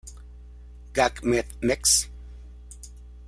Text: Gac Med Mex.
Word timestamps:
Gac 0.93 1.21
Med 1.23 1.45
Mex. 1.61 2.09